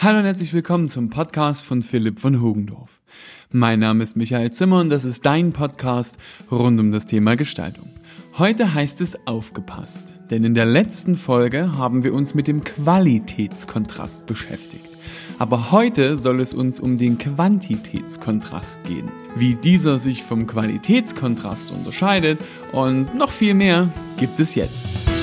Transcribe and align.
Hallo 0.00 0.20
und 0.20 0.26
herzlich 0.26 0.52
willkommen 0.52 0.88
zum 0.88 1.10
Podcast 1.10 1.64
von 1.64 1.82
Philipp 1.82 2.20
von 2.20 2.40
Hogendorf. 2.40 3.00
Mein 3.50 3.80
Name 3.80 4.04
ist 4.04 4.16
Michael 4.16 4.52
Zimmer 4.52 4.78
und 4.78 4.90
das 4.90 5.04
ist 5.04 5.26
dein 5.26 5.52
Podcast 5.52 6.18
rund 6.52 6.78
um 6.78 6.92
das 6.92 7.08
Thema 7.08 7.34
Gestaltung. 7.34 7.90
Heute 8.38 8.74
heißt 8.74 9.00
es 9.00 9.18
aufgepasst, 9.26 10.14
denn 10.30 10.44
in 10.44 10.54
der 10.54 10.66
letzten 10.66 11.16
Folge 11.16 11.76
haben 11.76 12.04
wir 12.04 12.14
uns 12.14 12.36
mit 12.36 12.46
dem 12.46 12.62
Qualitätskontrast 12.62 14.28
beschäftigt. 14.28 14.88
Aber 15.40 15.72
heute 15.72 16.16
soll 16.16 16.38
es 16.38 16.54
uns 16.54 16.78
um 16.78 16.96
den 16.96 17.18
Quantitätskontrast 17.18 18.84
gehen. 18.84 19.10
Wie 19.34 19.56
dieser 19.56 19.98
sich 19.98 20.22
vom 20.22 20.46
Qualitätskontrast 20.46 21.72
unterscheidet 21.72 22.38
und 22.70 23.16
noch 23.16 23.32
viel 23.32 23.54
mehr 23.54 23.88
gibt 24.16 24.38
es 24.38 24.54
jetzt. 24.54 25.17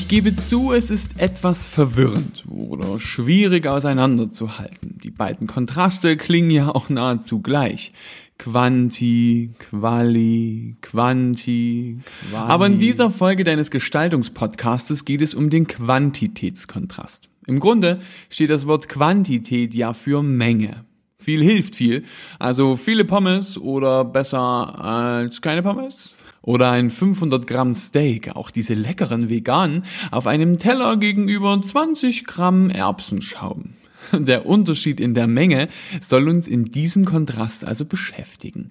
Ich 0.00 0.06
gebe 0.06 0.36
zu, 0.36 0.72
es 0.72 0.90
ist 0.90 1.20
etwas 1.20 1.66
verwirrend 1.66 2.44
oder 2.48 3.00
schwierig 3.00 3.66
auseinanderzuhalten. 3.66 4.96
Die 5.02 5.10
beiden 5.10 5.48
Kontraste 5.48 6.16
klingen 6.16 6.50
ja 6.50 6.72
auch 6.72 6.88
nahezu 6.88 7.42
gleich. 7.42 7.92
Quanti, 8.38 9.50
Quali, 9.58 10.76
Quanti, 10.82 11.98
Quali. 12.30 12.48
Aber 12.48 12.68
in 12.68 12.78
dieser 12.78 13.10
Folge 13.10 13.42
deines 13.42 13.72
Gestaltungspodcastes 13.72 15.04
geht 15.04 15.20
es 15.20 15.34
um 15.34 15.50
den 15.50 15.66
Quantitätskontrast. 15.66 17.28
Im 17.48 17.58
Grunde 17.58 17.98
steht 18.30 18.50
das 18.50 18.68
Wort 18.68 18.88
Quantität 18.88 19.74
ja 19.74 19.94
für 19.94 20.22
Menge. 20.22 20.84
Viel 21.18 21.42
hilft 21.42 21.74
viel. 21.74 22.04
Also 22.38 22.76
viele 22.76 23.04
Pommes 23.04 23.58
oder 23.58 24.04
besser 24.04 24.78
als 24.80 25.42
keine 25.42 25.64
Pommes. 25.64 26.14
Oder 26.48 26.70
ein 26.70 26.90
500 26.90 27.46
Gramm 27.46 27.74
Steak, 27.74 28.34
auch 28.34 28.50
diese 28.50 28.72
leckeren 28.72 29.28
veganen, 29.28 29.82
auf 30.10 30.26
einem 30.26 30.56
Teller 30.56 30.96
gegenüber 30.96 31.60
20 31.60 32.24
Gramm 32.24 32.70
Erbsenschaum. 32.70 33.74
Der 34.14 34.46
Unterschied 34.46 34.98
in 34.98 35.12
der 35.12 35.26
Menge 35.26 35.68
soll 36.00 36.26
uns 36.26 36.48
in 36.48 36.64
diesem 36.64 37.04
Kontrast 37.04 37.66
also 37.66 37.84
beschäftigen. 37.84 38.70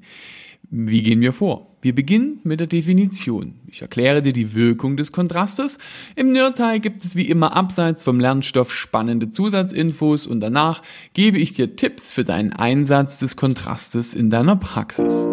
Wie 0.72 1.03
gehen 1.03 1.22
wir 1.22 1.34
vor? 1.34 1.67
Wir 1.84 1.94
beginnen 1.94 2.39
mit 2.44 2.59
der 2.59 2.66
Definition. 2.66 3.53
Ich 3.67 3.84
erkläre 3.84 4.23
dir 4.23 4.34
die 4.34 4.56
Wirkung 4.56 4.97
des 4.97 5.12
Kontrastes. 5.12 5.78
Im 6.16 6.30
Nerdteil 6.30 6.80
gibt 6.80 7.03
es 7.03 7.16
wie 7.16 7.30
immer 7.30 7.56
abseits 7.56 8.02
vom 8.02 8.19
Lernstoff 8.19 8.73
spannende 8.73 9.30
Zusatzinfos 9.30 10.25
und 10.25 10.39
danach 10.39 10.81
gebe 11.14 11.38
ich 11.38 11.53
dir 11.53 11.75
Tipps 11.75 12.12
für 12.12 12.23
deinen 12.23 12.53
Einsatz 12.53 13.19
des 13.19 13.36
Kontrastes 13.36 14.16
in 14.16 14.31
deiner 14.31 14.56
Praxis. 14.56 15.28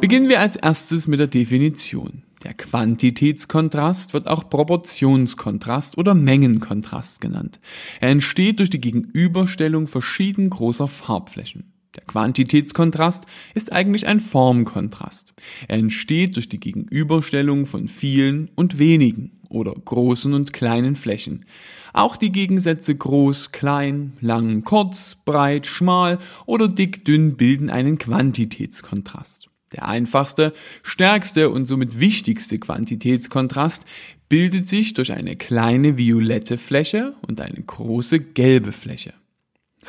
Beginnen 0.00 0.30
wir 0.30 0.40
als 0.40 0.56
erstes 0.56 1.06
mit 1.06 1.20
der 1.20 1.26
Definition. 1.26 2.22
Der 2.42 2.54
Quantitätskontrast 2.54 4.14
wird 4.14 4.28
auch 4.28 4.48
Proportionskontrast 4.48 5.98
oder 5.98 6.14
Mengenkontrast 6.14 7.20
genannt. 7.20 7.60
Er 8.00 8.08
entsteht 8.08 8.60
durch 8.60 8.70
die 8.70 8.80
Gegenüberstellung 8.80 9.88
verschieden 9.88 10.48
großer 10.48 10.88
Farbflächen. 10.88 11.74
Der 11.94 12.04
Quantitätskontrast 12.04 13.26
ist 13.54 13.72
eigentlich 13.72 14.06
ein 14.06 14.20
Formkontrast. 14.20 15.34
Er 15.68 15.76
entsteht 15.76 16.36
durch 16.36 16.48
die 16.48 16.60
Gegenüberstellung 16.60 17.66
von 17.66 17.86
vielen 17.86 18.50
und 18.54 18.78
wenigen 18.78 19.40
oder 19.50 19.74
großen 19.74 20.32
und 20.32 20.54
kleinen 20.54 20.96
Flächen. 20.96 21.44
Auch 21.92 22.16
die 22.16 22.32
Gegensätze 22.32 22.94
groß, 22.94 23.52
klein, 23.52 24.14
lang, 24.22 24.64
kurz, 24.64 25.18
breit, 25.26 25.66
schmal 25.66 26.18
oder 26.46 26.68
dick, 26.68 27.04
dünn 27.04 27.36
bilden 27.36 27.68
einen 27.68 27.98
Quantitätskontrast. 27.98 29.49
Der 29.72 29.86
einfachste, 29.86 30.52
stärkste 30.82 31.50
und 31.50 31.66
somit 31.66 32.00
wichtigste 32.00 32.58
Quantitätskontrast 32.58 33.84
bildet 34.28 34.68
sich 34.68 34.94
durch 34.94 35.12
eine 35.12 35.36
kleine 35.36 35.96
violette 35.96 36.58
Fläche 36.58 37.14
und 37.26 37.40
eine 37.40 37.62
große 37.62 38.20
gelbe 38.20 38.72
Fläche. 38.72 39.12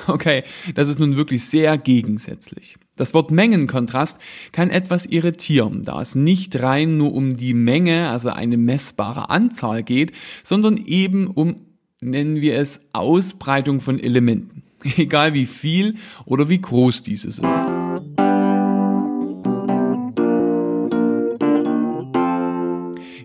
Okay, 0.07 0.43
das 0.75 0.87
ist 0.87 0.99
nun 0.99 1.17
wirklich 1.17 1.43
sehr 1.43 1.77
gegensätzlich. 1.77 2.77
Das 2.95 3.13
Wort 3.13 3.31
Mengenkontrast 3.31 4.19
kann 4.51 4.69
etwas 4.69 5.05
irritieren, 5.05 5.83
da 5.83 6.01
es 6.01 6.15
nicht 6.15 6.61
rein 6.61 6.97
nur 6.97 7.13
um 7.13 7.37
die 7.37 7.53
Menge, 7.53 8.09
also 8.09 8.29
eine 8.29 8.57
messbare 8.57 9.29
Anzahl 9.29 9.83
geht, 9.83 10.11
sondern 10.43 10.77
eben 10.77 11.27
um, 11.27 11.55
nennen 12.01 12.41
wir 12.41 12.57
es, 12.57 12.81
Ausbreitung 12.93 13.81
von 13.81 13.99
Elementen. 13.99 14.63
Egal 14.97 15.33
wie 15.33 15.45
viel 15.45 15.95
oder 16.25 16.49
wie 16.49 16.61
groß 16.61 17.03
diese 17.03 17.31
sind. 17.31 17.90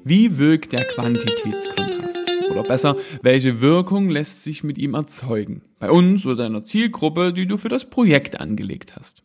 Wie 0.08 0.38
wirkt 0.38 0.72
der 0.72 0.84
Quantitätskontrast? 0.84 2.22
Oder 2.48 2.62
besser, 2.62 2.94
welche 3.22 3.60
Wirkung 3.60 4.08
lässt 4.08 4.44
sich 4.44 4.62
mit 4.62 4.78
ihm 4.78 4.94
erzeugen? 4.94 5.62
Bei 5.80 5.90
uns 5.90 6.24
oder 6.24 6.36
deiner 6.36 6.64
Zielgruppe, 6.64 7.32
die 7.32 7.48
du 7.48 7.56
für 7.56 7.68
das 7.68 7.90
Projekt 7.90 8.38
angelegt 8.38 8.94
hast. 8.94 9.24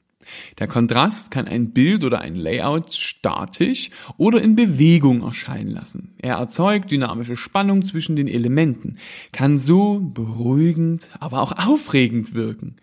Der 0.57 0.65
Kontrast 0.65 1.29
kann 1.29 1.47
ein 1.47 1.69
Bild 1.69 2.03
oder 2.03 2.21
ein 2.21 2.35
Layout 2.35 2.95
statisch 2.95 3.91
oder 4.17 4.41
in 4.41 4.55
Bewegung 4.55 5.21
erscheinen 5.21 5.69
lassen. 5.69 6.15
Er 6.17 6.37
erzeugt 6.37 6.89
dynamische 6.89 7.35
Spannung 7.35 7.83
zwischen 7.83 8.15
den 8.15 8.27
Elementen, 8.27 8.97
kann 9.31 9.59
so 9.59 9.99
beruhigend, 9.99 11.09
aber 11.19 11.43
auch 11.43 11.51
aufregend 11.67 12.33
wirken. 12.33 12.77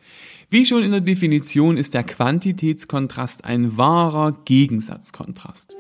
Wie 0.51 0.67
schon 0.67 0.85
in 0.85 0.93
der 0.93 1.01
Definition 1.01 1.77
ist 1.77 1.95
der 1.95 2.05
Quantitätskontrast 2.05 3.45
ein 3.45 3.77
wahrer 3.77 4.39
Gegensatzkontrast. 4.45 5.75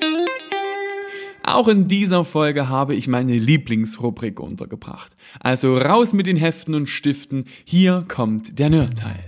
Auch 1.51 1.67
in 1.67 1.89
dieser 1.89 2.25
Folge 2.25 2.69
habe 2.69 2.95
ich 2.95 3.09
meine 3.09 3.33
Lieblingsrubrik 3.33 4.39
untergebracht. 4.39 5.17
Also 5.41 5.79
raus 5.79 6.13
mit 6.13 6.27
den 6.27 6.37
Heften 6.37 6.75
und 6.75 6.91
Stiften, 6.91 7.47
hier 7.65 8.05
kommt 8.07 8.59
der 8.59 8.69
Nerdteil. 8.69 9.25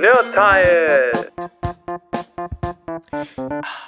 Nerdteil! 0.00 1.19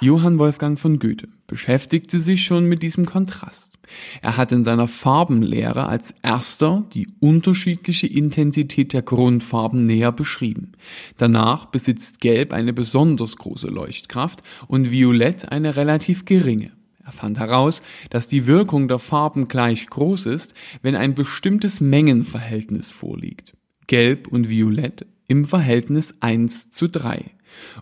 Johann 0.01 0.37
Wolfgang 0.39 0.77
von 0.77 0.99
Goethe 0.99 1.27
beschäftigte 1.47 2.19
sich 2.19 2.43
schon 2.43 2.65
mit 2.65 2.83
diesem 2.83 3.05
Kontrast. 3.05 3.77
Er 4.21 4.37
hat 4.37 4.51
in 4.51 4.63
seiner 4.63 4.87
Farbenlehre 4.87 5.85
als 5.85 6.13
erster 6.23 6.83
die 6.93 7.07
unterschiedliche 7.19 8.07
Intensität 8.07 8.93
der 8.93 9.01
Grundfarben 9.01 9.85
näher 9.85 10.11
beschrieben. 10.11 10.73
Danach 11.17 11.65
besitzt 11.65 12.21
Gelb 12.21 12.53
eine 12.53 12.73
besonders 12.73 13.37
große 13.37 13.67
Leuchtkraft 13.67 14.41
und 14.67 14.91
Violett 14.91 15.51
eine 15.51 15.75
relativ 15.75 16.25
geringe. 16.25 16.71
Er 17.05 17.11
fand 17.11 17.39
heraus, 17.39 17.81
dass 18.09 18.27
die 18.27 18.47
Wirkung 18.47 18.87
der 18.87 18.99
Farben 18.99 19.47
gleich 19.47 19.87
groß 19.87 20.25
ist, 20.27 20.53
wenn 20.81 20.95
ein 20.95 21.15
bestimmtes 21.15 21.81
Mengenverhältnis 21.81 22.91
vorliegt. 22.91 23.53
Gelb 23.87 24.27
und 24.27 24.49
Violett 24.49 25.05
im 25.27 25.45
Verhältnis 25.45 26.13
1 26.21 26.71
zu 26.71 26.87
3. 26.87 27.31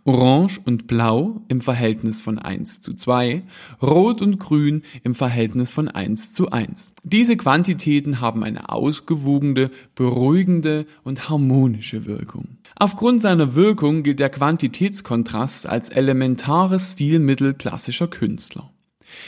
Orange 0.04 0.60
und 0.66 0.88
Blau 0.88 1.42
im 1.48 1.62
Verhältnis 1.62 2.22
von 2.22 2.40
1 2.40 2.80
zu 2.82 2.94
2, 2.94 3.44
Rot 3.82 4.22
und 4.22 4.40
Grün 4.40 4.84
im 5.04 5.16
Verhältnis 5.16 5.72
von 5.72 5.88
1 5.88 6.34
zu 6.34 6.50
1. 6.52 6.94
Diese 7.04 7.38
Quantitäten 7.38 8.22
haben 8.22 8.44
eine 8.44 8.70
ausgewogene, 8.70 9.72
beruhigende 9.96 10.86
und 11.04 11.30
harmonische 11.30 12.06
Wirkung. 12.06 12.58
Aufgrund 12.76 13.22
seiner 13.22 13.56
Wirkung 13.56 14.04
gilt 14.04 14.20
der 14.20 14.30
Quantitätskontrast 14.30 15.68
als 15.68 15.90
elementares 15.90 16.94
Stilmittel 16.94 17.54
klassischer 17.54 18.08
Künstler. 18.08 18.72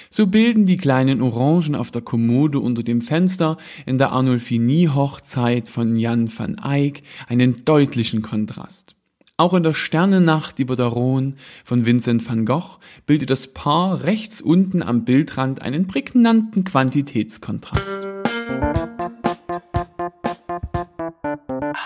So 0.10 0.28
bilden 0.28 0.66
die 0.66 0.78
kleinen 0.78 1.22
Orangen 1.22 1.76
auf 1.76 1.92
der 1.92 2.02
Kommode 2.02 2.60
unter 2.60 2.84
dem 2.84 3.02
Fenster 3.02 3.58
in 3.86 3.98
der 3.98 4.12
Arnulfini-Hochzeit 4.12 5.70
von 5.70 5.96
Jan 5.96 6.30
van 6.36 6.56
Eyck 6.64 7.04
einen 7.28 7.66
deutlichen 7.66 8.22
Kontrast. 8.22 8.96
Auch 9.36 9.56
in 9.56 9.64
der 9.64 9.74
Sternennacht 9.74 10.60
über 10.60 10.76
der 10.76 10.86
Rhone 10.86 11.34
von 11.66 11.88
Vincent 11.88 12.28
van 12.30 12.46
Gogh 12.46 12.78
bildet 13.08 13.32
das 13.32 13.48
Paar 13.48 14.04
rechts 14.04 14.42
unten 14.42 14.84
am 14.84 15.06
Bildrand 15.06 15.64
einen 15.64 15.88
prägnanten 15.88 16.64
Quantitätskontrast. 16.64 18.00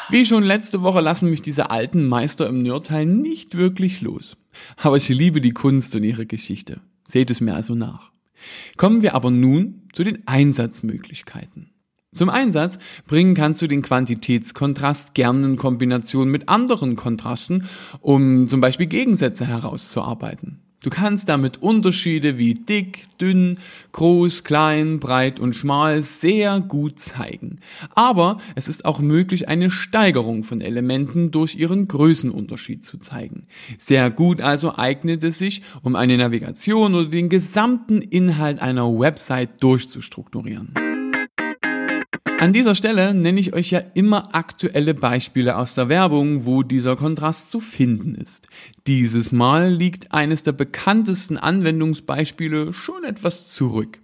Wie 0.10 0.26
schon 0.26 0.44
letzte 0.44 0.82
Woche 0.82 1.00
lassen 1.00 1.30
mich 1.30 1.42
diese 1.42 1.70
alten 1.70 2.06
Meister 2.06 2.48
im 2.50 2.58
Nerdteil 2.58 3.06
nicht 3.06 3.56
wirklich 3.56 4.02
los. 4.02 4.36
Aber 4.76 4.98
ich 4.98 5.08
liebe 5.08 5.40
die 5.40 5.54
Kunst 5.54 5.96
und 5.96 6.04
ihre 6.04 6.26
Geschichte. 6.26 6.82
Seht 7.06 7.32
es 7.32 7.40
mir 7.40 7.56
also 7.56 7.76
nach. 7.76 8.12
Kommen 8.76 9.02
wir 9.02 9.16
aber 9.16 9.32
nun 9.32 9.84
zu 9.94 10.04
den 10.04 10.28
Einsatzmöglichkeiten. 10.28 11.70
Zum 12.18 12.30
Einsatz 12.30 12.80
bringen 13.08 13.36
kannst 13.36 13.62
du 13.62 13.68
den 13.68 13.84
Quantitätskontrast 13.84 15.14
gerne 15.14 15.46
in 15.46 15.56
Kombination 15.56 16.30
mit 16.30 16.50
anderen 16.50 16.96
Kontrasten, 16.96 17.66
um 18.02 18.48
zum 18.48 18.60
Beispiel 18.60 18.88
Gegensätze 18.88 19.46
herauszuarbeiten. 19.46 20.60
Du 20.81 20.92
kannst 20.92 21.28
damit 21.28 21.62
Unterschiede 21.62 22.38
wie 22.38 22.54
dick, 22.54 23.04
dünn, 23.19 23.60
groß, 23.92 24.44
klein, 24.44 25.00
breit 25.00 25.40
und 25.40 25.56
schmal 25.56 26.02
sehr 26.02 26.60
gut 26.60 27.00
zeigen. 27.00 27.58
Aber 27.94 28.38
es 28.56 28.68
ist 28.68 28.86
auch 28.86 29.00
möglich, 29.00 29.48
eine 29.48 29.70
Steigerung 29.70 30.44
von 30.44 30.62
Elementen 30.62 31.31
durch 31.31 31.56
ihren 31.56 31.88
Größenunterschied 31.88 32.86
zu 32.86 33.00
zeigen. 33.00 33.48
Sehr 33.78 34.10
gut 34.10 34.40
also 34.40 34.75
eignet 34.75 35.24
es 35.24 35.40
sich, 35.40 35.62
um 35.81 35.96
eine 35.96 36.18
Navigation 36.18 36.96
oder 36.96 37.10
den 37.10 37.30
gesamten 37.30 38.02
Inhalt 38.02 38.60
einer 38.60 38.88
Website 38.88 39.62
durchzustrukturieren. 39.62 40.87
An 42.39 42.54
dieser 42.54 42.75
Stelle 42.75 43.16
nenne 43.16 43.39
ich 43.39 43.54
euch 43.54 43.72
ja 43.72 43.81
immer 43.95 44.36
aktuelle 44.36 44.94
Beispiele 44.94 45.57
aus 45.57 45.74
der 45.74 45.89
Werbung, 45.89 46.45
wo 46.45 46.62
dieser 46.62 46.95
Kontrast 46.95 47.50
zu 47.50 47.60
finden 47.60 48.13
ist. 48.13 48.48
Dieses 48.86 49.31
Mal 49.31 49.74
liegt 49.74 50.12
eines 50.12 50.44
der 50.44 50.51
bekanntesten 50.51 51.38
Anwendungsbeispiele 51.38 52.74
schon 52.74 53.04
etwas 53.06 53.48
zurück. 53.48 53.98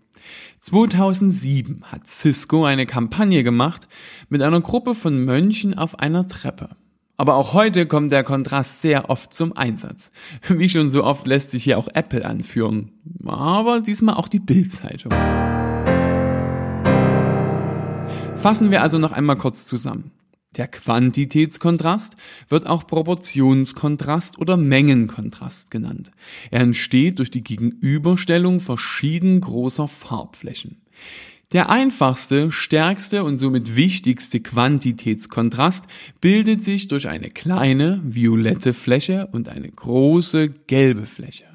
2007 0.61 1.83
hat 1.91 2.07
Cisco 2.07 2.65
eine 2.65 2.87
Kampagne 2.87 3.43
gemacht 3.43 3.87
mit 4.29 4.41
einer 4.41 4.61
Gruppe 4.61 4.95
von 4.95 5.23
Mönchen 5.23 5.77
auf 5.77 5.99
einer 5.99 6.27
Treppe. 6.27 6.69
Aber 7.17 7.35
auch 7.35 7.53
heute 7.53 7.85
kommt 7.85 8.11
der 8.11 8.23
Kontrast 8.23 8.81
sehr 8.81 9.11
oft 9.11 9.31
zum 9.31 9.55
Einsatz. 9.55 10.11
Wie 10.49 10.69
schon 10.69 10.89
so 10.89 11.03
oft 11.03 11.27
lässt 11.27 11.51
sich 11.51 11.65
hier 11.65 11.77
auch 11.77 11.87
Apple 11.93 12.25
anführen. 12.25 12.91
Aber 13.23 13.79
diesmal 13.79 14.15
auch 14.15 14.27
die 14.27 14.39
Bildzeitung. 14.39 15.13
Fassen 18.37 18.71
wir 18.71 18.81
also 18.81 18.97
noch 18.97 19.13
einmal 19.13 19.37
kurz 19.37 19.65
zusammen. 19.65 20.11
Der 20.57 20.67
Quantitätskontrast 20.67 22.15
wird 22.47 22.67
auch 22.67 22.85
Proportionskontrast 22.85 24.37
oder 24.37 24.57
Mengenkontrast 24.57 25.71
genannt. 25.71 26.11
Er 26.51 26.61
entsteht 26.61 27.19
durch 27.19 27.31
die 27.31 27.43
Gegenüberstellung 27.43 28.59
verschieden 28.59 29.41
großer 29.41 29.87
Farbflächen. 29.87 30.81
Der 31.53 31.69
einfachste, 31.69 32.51
stärkste 32.51 33.23
und 33.23 33.37
somit 33.37 33.75
wichtigste 33.75 34.39
Quantitätskontrast 34.39 35.85
bildet 36.19 36.63
sich 36.63 36.87
durch 36.87 37.07
eine 37.07 37.29
kleine 37.29 38.01
violette 38.03 38.73
Fläche 38.73 39.27
und 39.31 39.49
eine 39.49 39.69
große 39.69 40.49
gelbe 40.49 41.05
Fläche. 41.05 41.52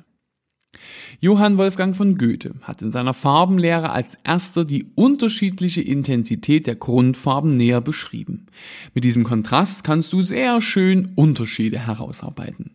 Johann 1.21 1.59
Wolfgang 1.59 1.97
von 1.97 2.17
Goethe 2.17 2.55
hat 2.63 2.83
in 2.83 2.93
seiner 2.93 3.15
Farbenlehre 3.15 3.91
als 3.91 4.19
erster 4.25 4.65
die 4.65 4.87
unterschiedliche 4.95 5.83
Intensität 5.83 6.67
der 6.67 6.77
Grundfarben 6.77 7.57
näher 7.57 7.81
beschrieben. 7.81 8.47
Mit 8.95 9.05
diesem 9.05 9.25
Kontrast 9.25 9.85
kannst 9.85 10.13
du 10.13 10.23
sehr 10.23 10.61
schön 10.61 11.13
Unterschiede 11.17 11.79
herausarbeiten. 11.79 12.73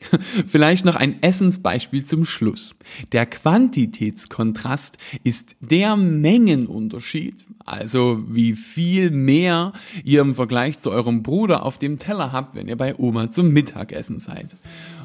Vielleicht 0.46 0.84
noch 0.84 0.96
ein 0.96 1.22
Essensbeispiel 1.22 2.04
zum 2.04 2.24
Schluss. 2.24 2.74
Der 3.12 3.26
Quantitätskontrast 3.26 4.98
ist 5.24 5.56
der 5.60 5.96
Mengenunterschied, 5.96 7.44
also 7.64 8.22
wie 8.28 8.54
viel 8.54 9.10
mehr 9.10 9.72
ihr 10.04 10.22
im 10.22 10.34
Vergleich 10.34 10.78
zu 10.78 10.90
eurem 10.90 11.22
Bruder 11.22 11.64
auf 11.64 11.78
dem 11.78 11.98
Teller 11.98 12.32
habt, 12.32 12.54
wenn 12.54 12.68
ihr 12.68 12.76
bei 12.76 12.96
Oma 12.98 13.30
zum 13.30 13.52
Mittagessen 13.52 14.18
seid. 14.18 14.56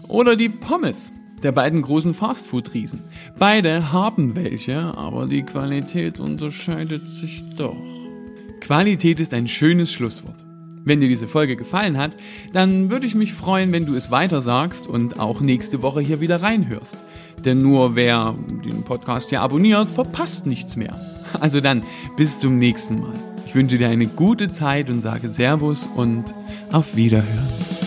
Oder 0.08 0.36
die 0.36 0.50
Pommes 0.50 1.12
der 1.44 1.52
beiden 1.52 1.82
großen 1.82 2.14
Fastfood-Riesen. 2.14 3.02
Beide 3.38 3.92
haben 3.92 4.36
welche, 4.36 4.78
aber 4.78 5.28
die 5.28 5.44
Qualität 5.44 6.20
unterscheidet 6.20 7.08
sich 7.08 7.44
doch. 7.56 7.82
Qualität 8.62 9.20
ist 9.20 9.34
ein 9.34 9.48
schönes 9.48 9.92
Schlusswort. 9.92 10.46
Wenn 10.86 11.00
dir 11.00 11.08
diese 11.08 11.28
Folge 11.28 11.56
gefallen 11.56 11.98
hat, 11.98 12.16
dann 12.54 12.92
würde 12.92 13.08
ich 13.08 13.16
mich 13.16 13.34
freuen, 13.34 13.72
wenn 13.72 13.88
du 13.88 13.96
es 13.96 14.12
weiter 14.12 14.40
sagst 14.42 14.88
und 14.88 15.20
auch 15.20 15.42
nächste 15.42 15.82
Woche 15.82 16.00
hier 16.00 16.20
wieder 16.20 16.44
reinhörst. 16.44 16.98
Denn 17.44 17.62
nur 17.62 17.96
wer 17.96 18.36
den 18.64 18.84
Podcast 18.84 19.30
hier 19.30 19.42
abonniert, 19.42 19.90
verpasst 19.90 20.46
nichts 20.46 20.76
mehr. 20.76 21.00
Also 21.40 21.60
dann, 21.60 21.84
bis 22.18 22.40
zum 22.40 22.60
nächsten 22.60 23.02
Mal. 23.02 23.14
Ich 23.46 23.56
wünsche 23.56 23.78
dir 23.78 23.90
eine 23.90 24.08
gute 24.08 24.52
Zeit 24.52 24.90
und 24.90 25.02
sage 25.02 25.28
Servus 25.28 25.88
und 25.96 26.34
auf 26.72 26.96
Wiederhören. 26.96 27.85